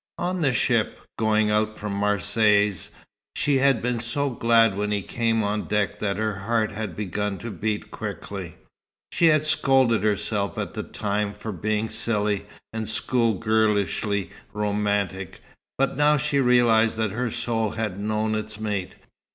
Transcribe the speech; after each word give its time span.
On 0.17 0.41
the 0.41 0.51
ship, 0.51 0.99
going 1.19 1.51
out 1.51 1.77
from 1.77 1.93
Marseilles, 1.93 2.89
she 3.35 3.57
had 3.57 3.83
been 3.83 3.99
so 3.99 4.31
glad 4.31 4.75
when 4.75 4.89
he 4.91 5.03
came 5.03 5.43
on 5.43 5.67
deck 5.67 5.99
that 5.99 6.17
her 6.17 6.33
heart 6.39 6.71
had 6.71 6.95
begun 6.95 7.37
to 7.37 7.51
beat 7.51 7.91
quickly. 7.91 8.55
She 9.11 9.27
had 9.27 9.45
scolded 9.45 10.01
herself 10.01 10.57
at 10.57 10.73
the 10.73 10.81
time, 10.81 11.35
for 11.35 11.51
being 11.51 11.87
silly, 11.87 12.47
and 12.73 12.87
school 12.87 13.35
girlishly 13.35 14.31
romantic; 14.53 15.39
but 15.77 15.97
now 15.97 16.17
she 16.17 16.39
realized 16.39 16.97
that 16.97 17.11
her 17.11 17.29
soul 17.29 17.69
had 17.73 17.99
known 17.99 18.33
its 18.33 18.59
mate. 18.59 18.95